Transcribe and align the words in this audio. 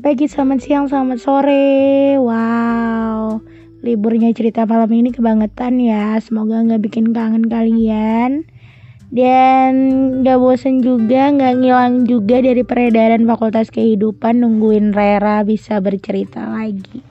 Selamat 0.00 0.16
pagi, 0.16 0.32
selamat 0.32 0.58
siang, 0.64 0.86
selamat 0.88 1.18
sore. 1.20 2.16
Wow, 2.16 3.44
liburnya 3.84 4.32
cerita 4.32 4.64
malam 4.64 4.88
ini 4.96 5.12
kebangetan 5.12 5.76
ya. 5.76 6.16
Semoga 6.24 6.64
nggak 6.64 6.88
bikin 6.88 7.12
kangen 7.12 7.52
kalian. 7.52 8.48
Dan 9.12 9.72
gak 10.24 10.40
bosen 10.40 10.80
juga, 10.80 11.28
nggak 11.36 11.52
ngilang 11.52 12.08
juga 12.08 12.40
dari 12.40 12.64
peredaran 12.64 13.28
fakultas 13.28 13.68
kehidupan 13.68 14.40
nungguin 14.40 14.96
Rera 14.96 15.44
bisa 15.44 15.84
bercerita 15.84 16.48
lagi. 16.48 17.04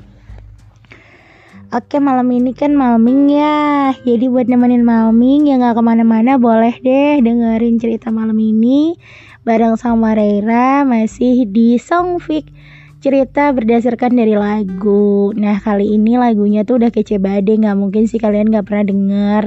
Oke 1.69 2.01
malam 2.01 2.25
ini 2.33 2.57
kan 2.57 2.73
malming 2.73 3.29
ya 3.29 3.93
Jadi 4.01 4.25
buat 4.25 4.49
nemenin 4.49 4.81
malming 4.81 5.53
yang 5.53 5.61
gak 5.61 5.77
ke 5.77 5.83
mana-mana 5.85 6.41
boleh 6.41 6.73
deh 6.81 7.21
dengerin 7.21 7.77
cerita 7.77 8.09
malam 8.09 8.33
ini 8.41 8.97
Bareng 9.45 9.77
sama 9.77 10.17
Reira 10.17 10.81
masih 10.81 11.45
di 11.45 11.77
Songfik 11.77 12.49
Cerita 12.99 13.47
berdasarkan 13.55 14.19
dari 14.19 14.35
lagu. 14.35 15.31
Nah 15.31 15.55
kali 15.63 15.95
ini 15.95 16.19
lagunya 16.19 16.67
tuh 16.67 16.83
udah 16.83 16.91
kece 16.91 17.15
bade 17.15 17.55
Gak 17.55 17.79
mungkin 17.79 18.11
sih 18.11 18.19
kalian 18.19 18.51
gak 18.51 18.67
pernah 18.67 18.91
denger. 18.91 19.43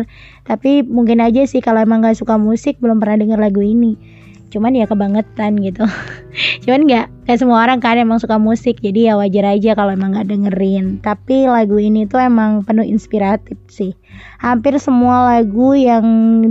Tapi 0.48 0.80
mungkin 0.88 1.20
aja 1.20 1.44
sih 1.44 1.60
kalau 1.60 1.84
emang 1.84 2.00
gak 2.00 2.16
suka 2.16 2.40
musik 2.40 2.80
belum 2.80 2.96
pernah 2.96 3.20
denger 3.20 3.36
lagu 3.36 3.60
ini. 3.60 4.00
Cuman 4.48 4.72
ya 4.72 4.88
kebangetan 4.88 5.60
gitu. 5.60 5.84
Cuman 6.64 6.88
nggak 6.88 7.06
kayak 7.28 7.40
semua 7.40 7.64
orang 7.64 7.80
kan 7.80 8.00
emang 8.00 8.20
suka 8.20 8.40
musik 8.40 8.80
jadi 8.80 9.12
ya 9.12 9.14
wajar 9.20 9.44
aja 9.48 9.76
kalau 9.76 9.96
emang 9.96 10.16
nggak 10.16 10.32
dengerin. 10.32 11.00
Tapi 11.04 11.44
lagu 11.44 11.76
ini 11.76 12.08
tuh 12.08 12.24
emang 12.24 12.64
penuh 12.64 12.88
inspiratif 12.88 13.60
sih. 13.68 13.92
Hampir 14.40 14.80
semua 14.80 15.28
lagu 15.28 15.76
yang 15.76 16.04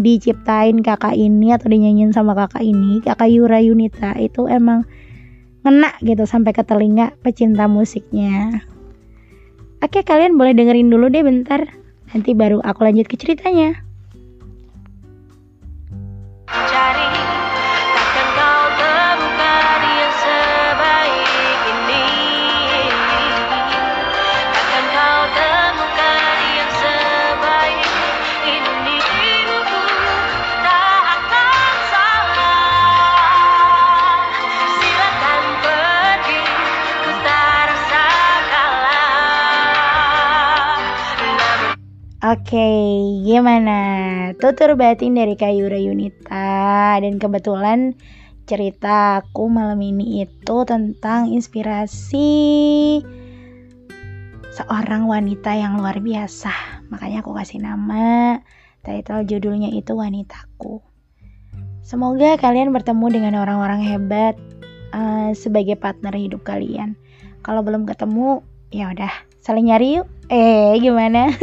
diciptain 0.05 0.81
kakak 0.85 1.17
ini 1.17 1.53
atau 1.53 1.65
dinyanyiin 1.65 2.13
sama 2.13 2.37
kakak 2.37 2.61
ini 2.61 3.01
kakak 3.05 3.29
Yura 3.29 3.57
Yunita 3.57 4.17
itu 4.21 4.45
emang 4.45 4.85
ngena 5.61 5.93
gitu 6.01 6.25
sampai 6.25 6.51
ke 6.53 6.65
telinga 6.65 7.13
pecinta 7.21 7.69
musiknya. 7.69 8.65
Oke 9.81 10.01
kalian 10.05 10.37
boleh 10.37 10.53
dengerin 10.53 10.89
dulu 10.89 11.09
deh 11.09 11.21
bentar. 11.21 11.65
Nanti 12.11 12.33
baru 12.33 12.59
aku 12.61 12.83
lanjut 12.83 13.07
ke 13.07 13.15
ceritanya 13.15 13.90
Oke, 42.21 42.53
okay, 42.53 42.85
gimana? 43.25 43.79
Tutur 44.37 44.77
batin 44.77 45.17
dari 45.17 45.33
Kayura 45.33 45.81
Yunita 45.81 47.01
dan 47.01 47.17
kebetulan 47.17 47.97
cerita 48.45 49.25
aku 49.25 49.49
malam 49.49 49.81
ini 49.81 50.21
itu 50.21 50.57
tentang 50.69 51.33
inspirasi 51.33 52.29
seorang 54.53 55.09
wanita 55.09 55.57
yang 55.57 55.81
luar 55.81 55.97
biasa. 55.97 56.53
Makanya 56.93 57.25
aku 57.25 57.33
kasih 57.33 57.57
nama 57.57 58.37
title 58.85 59.25
judulnya 59.25 59.73
itu 59.73 59.97
Wanitaku. 59.97 60.77
Semoga 61.81 62.37
kalian 62.37 62.69
bertemu 62.69 63.17
dengan 63.17 63.33
orang-orang 63.41 63.81
hebat 63.81 64.37
uh, 64.93 65.33
sebagai 65.33 65.73
partner 65.73 66.13
hidup 66.13 66.45
kalian. 66.45 66.93
Kalau 67.41 67.65
belum 67.65 67.89
ketemu, 67.89 68.45
ya 68.69 68.93
udah 68.93 69.09
saling 69.41 69.73
nyari 69.73 69.97
yuk. 69.97 70.07
Eh, 70.31 70.79
gimana? 70.79 71.27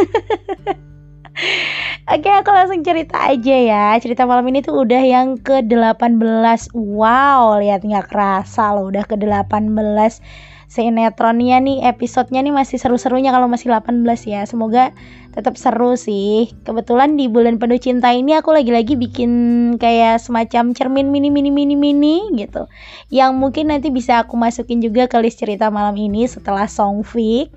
Oke, 2.09 2.33
aku 2.33 2.49
langsung 2.49 2.81
cerita 2.81 3.29
aja 3.29 3.53
ya. 3.53 3.93
Cerita 4.01 4.25
malam 4.25 4.49
ini 4.49 4.65
tuh 4.65 4.81
udah 4.81 5.05
yang 5.05 5.37
ke-18. 5.37 6.73
Wow, 6.73 7.61
lihat 7.61 7.85
nggak 7.85 8.09
kerasa 8.09 8.73
loh 8.73 8.89
udah 8.89 9.05
ke-18 9.05 10.25
sinetronnya 10.69 11.65
nih 11.65 11.81
episodenya 11.89 12.45
nih 12.45 12.53
masih 12.53 12.77
seru-serunya 12.77 13.33
kalau 13.33 13.49
masih 13.49 13.73
18 13.73 14.05
ya 14.29 14.45
semoga 14.45 14.93
tetap 15.33 15.57
seru 15.57 15.97
sih 15.97 16.53
kebetulan 16.69 17.17
di 17.17 17.25
bulan 17.25 17.57
penuh 17.57 17.81
cinta 17.81 18.13
ini 18.13 18.37
aku 18.37 18.53
lagi-lagi 18.53 18.93
bikin 18.93 19.33
kayak 19.81 20.21
semacam 20.21 20.77
cermin 20.77 21.09
mini 21.09 21.33
mini 21.33 21.49
mini 21.49 21.73
mini 21.73 22.21
gitu 22.37 22.69
yang 23.09 23.41
mungkin 23.41 23.73
nanti 23.73 23.89
bisa 23.89 24.21
aku 24.21 24.37
masukin 24.37 24.85
juga 24.85 25.09
ke 25.09 25.17
list 25.25 25.41
cerita 25.41 25.73
malam 25.73 25.97
ini 25.97 26.29
setelah 26.29 26.69
song 26.69 27.01
fic 27.01 27.49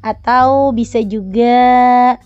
atau 0.00 0.72
bisa 0.72 1.00
juga 1.04 2.16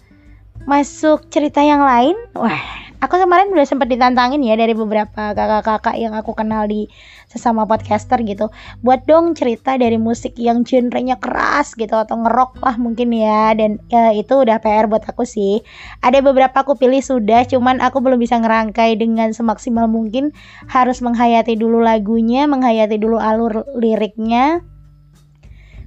masuk 0.65 1.29
cerita 1.29 1.61
yang 1.61 1.85
lain. 1.85 2.17
Wah 2.35 2.85
aku 3.05 3.21
kemarin 3.21 3.53
udah 3.53 3.69
sempat 3.69 3.93
ditantangin 3.93 4.41
ya 4.41 4.57
dari 4.57 4.73
beberapa 4.73 5.37
kakak-kakak 5.37 6.01
yang 6.01 6.17
aku 6.17 6.33
kenal 6.33 6.65
di 6.65 6.89
sesama 7.29 7.69
podcaster 7.69 8.17
gitu. 8.25 8.49
Buat 8.81 9.05
dong 9.05 9.37
cerita 9.37 9.77
dari 9.77 10.01
musik 10.01 10.41
yang 10.41 10.65
genrenya 10.65 11.21
keras 11.21 11.77
gitu 11.77 11.93
atau 11.93 12.17
ngerok 12.25 12.65
lah 12.65 12.81
mungkin 12.81 13.13
ya. 13.13 13.53
Dan 13.53 13.77
ya, 13.93 14.17
itu 14.17 14.41
udah 14.41 14.57
PR 14.65 14.89
buat 14.89 15.05
aku 15.05 15.29
sih. 15.29 15.61
Ada 16.01 16.25
beberapa 16.25 16.65
aku 16.65 16.81
pilih 16.81 17.05
sudah 17.05 17.45
cuman 17.45 17.85
aku 17.85 18.01
belum 18.01 18.17
bisa 18.17 18.41
ngerangkai 18.41 18.97
dengan 18.97 19.37
semaksimal 19.37 19.85
mungkin. 19.85 20.33
Harus 20.73 21.05
menghayati 21.05 21.61
dulu 21.61 21.85
lagunya 21.85 22.49
menghayati 22.49 22.97
dulu 22.97 23.21
alur 23.21 23.69
liriknya. 23.77 24.65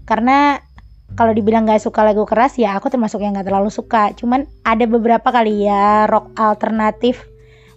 Karena 0.08 0.67
kalau 1.16 1.32
dibilang 1.32 1.64
gak 1.64 1.80
suka 1.80 2.04
lagu 2.04 2.28
keras 2.28 2.60
ya 2.60 2.76
aku 2.76 2.92
termasuk 2.92 3.24
yang 3.24 3.38
gak 3.38 3.48
terlalu 3.48 3.72
suka. 3.72 4.12
Cuman 4.18 4.44
ada 4.68 4.84
beberapa 4.84 5.30
kali 5.32 5.70
ya 5.70 6.10
rock 6.10 6.36
alternatif 6.36 7.24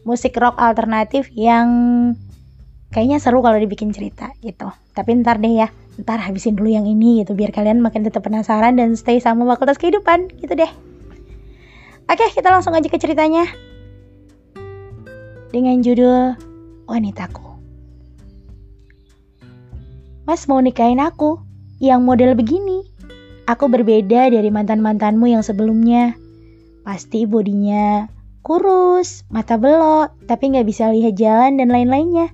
musik 0.02 0.32
rock 0.40 0.56
alternatif 0.56 1.28
yang 1.36 1.68
kayaknya 2.90 3.20
seru 3.20 3.44
kalau 3.44 3.60
dibikin 3.60 3.94
cerita 3.94 4.32
gitu. 4.42 4.72
Tapi 4.96 5.22
ntar 5.22 5.38
deh 5.38 5.54
ya 5.62 5.68
ntar 6.00 6.18
habisin 6.18 6.56
dulu 6.56 6.72
yang 6.72 6.88
ini 6.88 7.20
gitu 7.20 7.36
biar 7.36 7.52
kalian 7.52 7.84
makin 7.84 8.02
tetap 8.02 8.24
penasaran 8.24 8.80
dan 8.80 8.96
stay 8.96 9.20
sama 9.20 9.44
fakultas 9.44 9.76
kehidupan 9.76 10.32
gitu 10.40 10.56
deh. 10.56 10.70
Oke 12.10 12.26
kita 12.34 12.50
langsung 12.50 12.74
aja 12.74 12.88
ke 12.88 12.98
ceritanya. 12.98 13.46
Dengan 15.50 15.82
judul 15.82 16.34
wanitaku. 16.86 17.46
Mas 20.26 20.46
mau 20.46 20.62
nikahin 20.62 21.02
aku 21.02 21.42
yang 21.82 22.06
model 22.06 22.38
begini 22.38 22.89
Aku 23.50 23.66
berbeda 23.66 24.30
dari 24.30 24.46
mantan-mantanmu 24.46 25.26
yang 25.26 25.42
sebelumnya. 25.42 26.14
Pasti 26.86 27.26
bodinya 27.26 28.06
kurus, 28.46 29.26
mata 29.26 29.58
belok, 29.58 30.14
tapi 30.30 30.54
nggak 30.54 30.70
bisa 30.70 30.86
lihat 30.94 31.18
jalan 31.18 31.58
dan 31.58 31.66
lain-lainnya. 31.66 32.30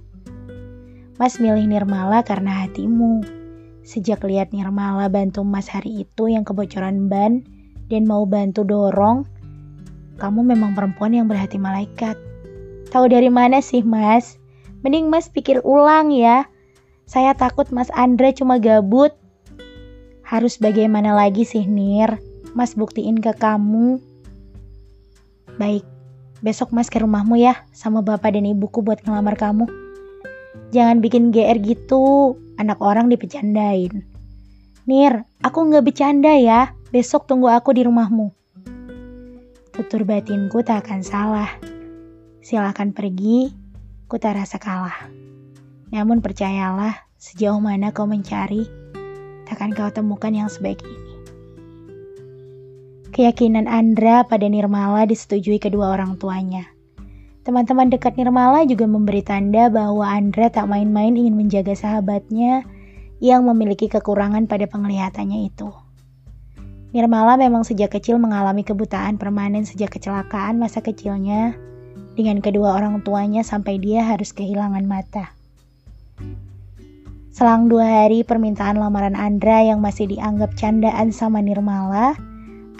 Mas 1.17 1.41
milih 1.41 1.65
Nirmala 1.73 2.21
karena 2.21 2.69
hatimu. 2.69 3.25
Sejak 3.81 4.29
lihat 4.29 4.53
Nirmala 4.53 5.09
bantu 5.09 5.41
Mas 5.41 5.73
hari 5.73 6.05
itu 6.05 6.29
yang 6.29 6.45
kebocoran 6.45 7.09
ban 7.09 7.41
dan 7.89 8.05
mau 8.05 8.29
bantu 8.29 8.69
dorong, 8.69 9.25
kamu 10.21 10.53
memang 10.53 10.77
perempuan 10.77 11.17
yang 11.17 11.33
berhati 11.33 11.57
malaikat. 11.57 12.21
Tahu 12.93 13.09
dari 13.09 13.33
mana 13.33 13.65
sih 13.65 13.81
Mas? 13.81 14.37
Mending 14.85 15.09
Mas 15.09 15.33
pikir 15.33 15.65
ulang 15.65 16.13
ya. 16.13 16.45
Saya 17.09 17.33
takut 17.33 17.73
Mas 17.73 17.89
Andre 17.97 18.37
cuma 18.37 18.61
gabut 18.61 19.17
harus 20.27 20.59
bagaimana 20.59 21.15
lagi 21.15 21.47
sih 21.47 21.63
Nir? 21.71 22.19
Mas 22.59 22.75
buktiin 22.75 23.23
ke 23.23 23.31
kamu. 23.39 24.03
Baik, 25.55 25.87
besok 26.43 26.75
Mas 26.75 26.91
ke 26.91 26.99
rumahmu 26.99 27.39
ya 27.39 27.63
sama 27.71 28.03
bapak 28.03 28.35
dan 28.35 28.45
ibuku 28.45 28.83
buat 28.83 29.01
ngelamar 29.07 29.39
kamu. 29.39 29.71
Jangan 30.75 30.99
bikin 30.99 31.31
GR 31.31 31.63
gitu, 31.63 32.35
anak 32.59 32.83
orang 32.83 33.07
dipecandain. 33.07 34.03
Nir, 34.91 35.23
aku 35.47 35.59
nggak 35.71 35.87
bercanda 35.87 36.35
ya. 36.35 36.75
Besok 36.91 37.31
tunggu 37.31 37.51
aku 37.51 37.75
di 37.75 37.87
rumahmu. 37.87 38.35
Tutur 39.75 40.03
batinku 40.03 40.63
tak 40.67 40.87
akan 40.87 41.03
salah. 41.07 41.51
Silahkan 42.43 42.91
pergi, 42.91 43.53
ku 44.11 44.17
tak 44.19 44.39
rasa 44.39 44.59
kalah. 44.59 45.11
Namun 45.91 46.23
percayalah, 46.23 46.95
sejauh 47.19 47.59
mana 47.59 47.91
kau 47.91 48.07
mencari, 48.07 48.67
takkan 49.47 49.73
kau 49.73 49.89
temukan 49.89 50.35
yang 50.35 50.51
sebaik 50.51 50.83
ini. 50.83 51.17
Keyakinan 53.17 53.65
Andra 53.65 54.29
pada 54.29 54.45
Nirmala 54.45 55.09
disetujui 55.09 55.57
kedua 55.57 55.97
orang 55.97 56.21
tuanya. 56.21 56.69
Teman-teman 57.49 57.89
dekat 57.89 58.21
Nirmala 58.21 58.69
juga 58.69 58.85
memberi 58.85 59.25
tanda 59.25 59.73
bahwa 59.73 60.05
Andra 60.05 60.53
tak 60.53 60.69
main-main 60.69 61.17
ingin 61.17 61.33
menjaga 61.33 61.73
sahabatnya 61.73 62.67
yang 63.25 63.49
memiliki 63.49 63.89
kekurangan 63.89 64.45
pada 64.45 64.69
penglihatannya 64.69 65.49
itu. 65.49 65.73
Nirmala 66.93 67.41
memang 67.41 67.65
sejak 67.65 67.97
kecil 67.97 68.21
mengalami 68.21 68.67
kebutaan 68.67 69.17
permanen 69.17 69.65
sejak 69.65 69.97
kecelakaan 69.97 70.61
masa 70.61 70.85
kecilnya 70.85 71.57
dengan 72.17 72.41
kedua 72.41 72.77
orang 72.77 73.01
tuanya 73.01 73.41
sampai 73.45 73.81
dia 73.81 74.05
harus 74.05 74.33
kehilangan 74.33 74.85
mata. 74.85 75.33
Selang 77.37 77.69
dua 77.69 77.85
hari 77.85 78.25
permintaan 78.25 78.81
lamaran 78.81 79.13
Andra 79.13 79.61
yang 79.61 79.85
masih 79.85 80.09
dianggap 80.09 80.57
candaan 80.57 81.13
sama 81.13 81.45
Nirmala, 81.45 82.17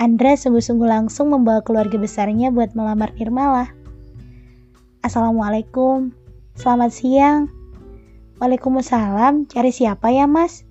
Andra 0.01 0.33
sungguh-sungguh 0.33 0.89
langsung 0.89 1.29
membawa 1.29 1.61
keluarga 1.61 2.01
besarnya 2.01 2.49
buat 2.49 2.73
melamar 2.73 3.13
Nirmala. 3.21 3.69
Assalamualaikum, 5.05 6.09
selamat 6.57 6.89
siang. 6.89 7.53
Waalaikumsalam, 8.41 9.45
cari 9.45 9.69
siapa 9.77 10.09
ya 10.09 10.25
mas? 10.25 10.65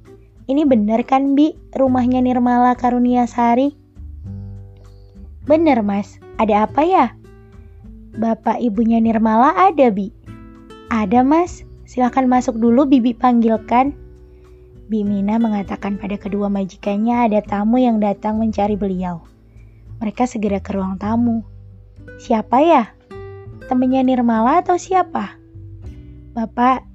Ini 0.50 0.66
bener 0.66 1.06
kan 1.06 1.38
Bi, 1.38 1.54
rumahnya 1.78 2.26
Nirmala 2.26 2.74
Karunia 2.74 3.30
Sari? 3.30 3.70
Bener 5.46 5.86
mas, 5.86 6.18
ada 6.42 6.66
apa 6.66 6.82
ya? 6.82 7.14
Bapak 8.18 8.58
ibunya 8.66 8.98
Nirmala 8.98 9.54
ada 9.54 9.94
Bi? 9.94 10.10
Ada 10.90 11.22
mas, 11.22 11.62
silahkan 11.86 12.26
masuk 12.26 12.58
dulu 12.58 12.90
Bibi 12.90 13.14
panggilkan. 13.14 13.94
Bimina 14.86 15.42
mengatakan 15.42 15.98
pada 15.98 16.14
kedua 16.18 16.46
majikannya 16.46 17.26
ada 17.26 17.42
tamu 17.42 17.82
yang 17.82 17.98
datang 17.98 18.38
mencari 18.38 18.78
beliau. 18.78 19.26
Mereka 19.98 20.30
segera 20.30 20.62
ke 20.62 20.78
ruang 20.78 21.02
tamu. 21.02 21.42
Siapa 22.22 22.62
ya? 22.62 22.84
Temennya 23.66 24.06
Nirmala 24.06 24.62
atau 24.62 24.78
siapa? 24.78 25.42
Bapak, 26.38 26.86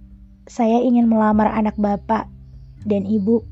saya 0.46 0.78
ingin 0.82 1.10
melamar 1.10 1.50
anak 1.50 1.74
bapak 1.74 2.30
dan 2.86 3.08
ibu. 3.08 3.42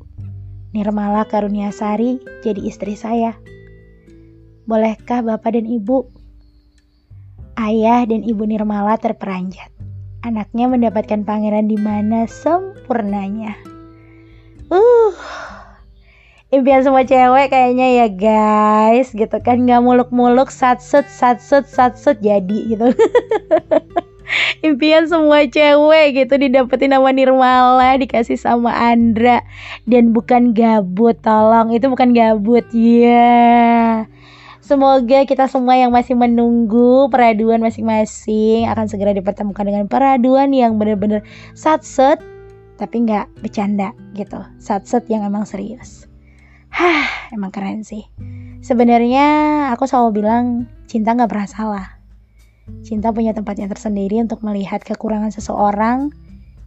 Nirmala 0.70 1.26
Karuniasari 1.26 2.20
jadi 2.44 2.60
istri 2.62 2.94
saya. 2.94 3.34
Bolehkah 4.68 5.24
bapak 5.24 5.56
dan 5.58 5.66
ibu? 5.66 6.06
Ayah 7.58 8.06
dan 8.06 8.22
ibu 8.22 8.46
Nirmala 8.46 9.00
terperanjat. 9.00 9.77
Anaknya 10.26 10.66
mendapatkan 10.66 11.22
pangeran 11.22 11.70
di 11.70 11.78
mana? 11.78 12.26
Sempurnanya. 12.26 13.54
Uh, 14.66 15.14
impian 16.50 16.82
semua 16.82 17.06
cewek 17.06 17.54
kayaknya 17.54 18.02
ya 18.02 18.06
guys. 18.10 19.14
Gitu 19.14 19.38
kan 19.46 19.62
nggak 19.62 19.78
muluk-muluk 19.78 20.50
satsut 20.50 21.06
satsut 21.06 21.70
satsut 21.70 22.18
jadi 22.18 22.58
gitu. 22.66 22.90
Impian 24.66 25.06
semua 25.06 25.46
cewek 25.46 26.18
gitu 26.18 26.34
didapetin 26.34 26.92
sama 26.92 27.14
Nirmala 27.14 27.94
dikasih 27.96 28.36
sama 28.36 28.74
Andra. 28.74 29.46
Dan 29.86 30.10
bukan 30.10 30.50
gabut 30.50 31.14
tolong. 31.22 31.70
Itu 31.70 31.88
bukan 31.94 32.10
gabut 32.10 32.66
ya 32.74 33.06
yeah. 33.06 34.17
Semoga 34.68 35.24
kita 35.24 35.48
semua 35.48 35.80
yang 35.80 35.96
masih 35.96 36.12
menunggu 36.12 37.08
peraduan 37.08 37.56
masing-masing 37.64 38.68
akan 38.68 38.84
segera 38.84 39.16
dipertemukan 39.16 39.64
dengan 39.64 39.88
peraduan 39.88 40.52
yang 40.52 40.76
benar-benar 40.76 41.24
satset 41.56 42.20
tapi 42.76 43.08
nggak 43.08 43.32
bercanda 43.40 43.96
gitu. 44.12 44.36
Set-set 44.60 45.08
yang 45.08 45.24
emang 45.24 45.48
serius. 45.48 46.04
Hah 46.68 47.32
emang 47.32 47.48
keren 47.48 47.80
sih. 47.80 48.12
Sebenarnya 48.60 49.24
aku 49.72 49.88
selalu 49.88 50.20
bilang 50.20 50.68
cinta 50.84 51.16
nggak 51.16 51.32
pernah 51.32 51.48
salah. 51.48 51.86
Cinta 52.84 53.08
punya 53.08 53.32
tempatnya 53.32 53.72
tersendiri 53.72 54.20
untuk 54.20 54.44
melihat 54.44 54.84
kekurangan 54.84 55.32
seseorang. 55.32 56.12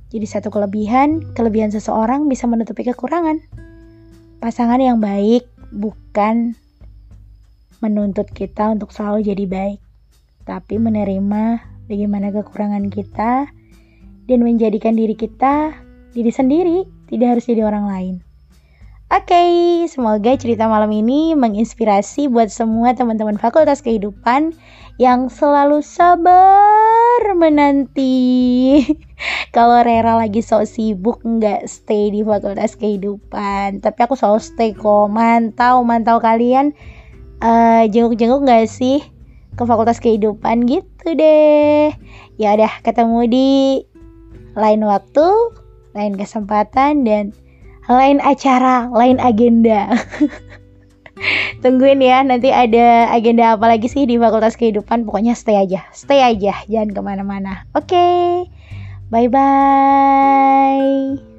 Jadi 0.09 0.25
satu 0.25 0.50
kelebihan 0.50 1.38
kelebihan 1.38 1.69
seseorang 1.69 2.25
bisa 2.25 2.50
menutupi 2.50 2.81
kekurangan. 2.81 3.45
Pasangan 4.42 4.81
yang 4.81 4.97
baik 4.97 5.45
bukan 5.69 6.57
menuntut 7.81 8.30
kita 8.31 8.72
untuk 8.72 8.94
selalu 8.94 9.25
jadi 9.25 9.45
baik 9.50 9.80
tapi 10.45 10.81
menerima 10.81 11.44
bagaimana 11.86 12.33
kekurangan 12.33 12.89
kita 12.89 13.50
dan 14.25 14.39
menjadikan 14.42 14.98
diri 14.98 15.13
kita 15.13 15.75
diri 16.12 16.31
sendiri, 16.31 16.78
tidak 17.07 17.38
harus 17.38 17.48
jadi 17.48 17.63
orang 17.63 17.86
lain. 17.88 18.16
Oke, 19.12 19.36
okay, 19.36 19.51
semoga 19.92 20.39
cerita 20.39 20.72
malam 20.72 20.88
ini 20.95 21.36
menginspirasi 21.36 22.31
buat 22.31 22.48
semua 22.48 22.95
teman-teman 22.95 23.36
fakultas 23.36 23.83
kehidupan 23.83 24.56
yang 24.95 25.28
selalu 25.28 25.83
sabar 25.83 27.19
menanti. 27.36 28.80
Kalau 29.56 29.83
Rera 29.83 30.16
lagi 30.16 30.39
so 30.39 30.63
sibuk 30.63 31.19
nggak 31.28 31.68
stay 31.68 32.07
di 32.07 32.24
fakultas 32.24 32.80
kehidupan, 32.80 33.83
tapi 33.83 34.00
aku 34.00 34.16
selalu 34.16 34.39
stay 34.39 34.72
kok, 34.72 35.12
mantau 35.12 35.83
mantau 35.83 36.24
kalian 36.24 36.72
uh, 37.42 37.84
jenguk-jenguk 37.90 38.46
nggak 38.46 38.70
sih 38.70 39.02
ke 39.58 39.64
fakultas 39.68 40.00
kehidupan 40.00 40.64
gitu 40.70 41.18
deh. 41.18 41.92
Ya 42.40 42.56
udah 42.56 42.72
ketemu 42.86 43.20
di 43.28 43.50
lain 44.56 44.88
waktu 44.88 45.28
lain 45.92 46.16
kesempatan 46.16 47.04
dan 47.04 47.36
lain 47.92 48.24
acara, 48.24 48.88
lain 48.94 49.20
agenda. 49.20 49.92
Tungguin 51.62 52.02
ya, 52.02 52.26
nanti 52.26 52.50
ada 52.50 53.14
agenda 53.14 53.54
apa 53.54 53.70
lagi 53.70 53.86
sih 53.86 54.10
di 54.10 54.18
Fakultas 54.18 54.58
Kehidupan. 54.58 55.06
Pokoknya 55.06 55.38
stay 55.38 55.60
aja, 55.60 55.86
stay 55.94 56.26
aja, 56.26 56.58
jangan 56.66 56.90
ke 56.96 57.02
mana-mana. 57.04 57.68
Oke, 57.78 57.94
okay. 57.94 58.50
bye-bye. 59.14 61.30